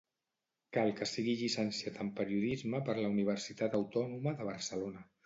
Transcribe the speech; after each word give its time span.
Cal 0.77 0.93
que 0.99 1.07
sigui 1.09 1.35
llicenciat 1.41 1.99
en 2.05 2.09
Periodisme 2.19 2.81
per 2.87 2.97
la 3.01 3.13
Universitat 3.13 3.77
Autònoma 3.81 4.35
de 4.41 4.49
Barcelona. 4.49 5.07